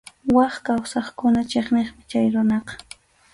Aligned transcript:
Wak 0.35 0.53
kawsaqkuna 0.67 1.41
chiqniqmi 1.51 2.01
chay 2.09 2.27
runaqa. 2.33 2.73